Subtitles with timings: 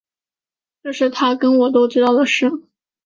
[0.81, 2.49] 这是他跟我都知道的事